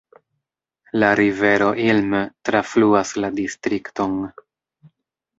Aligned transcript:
La 1.01 1.09
rivero 1.19 1.67
Ilm 1.83 2.15
trafluas 2.49 3.11
la 3.25 3.29
distrikton. 3.41 4.17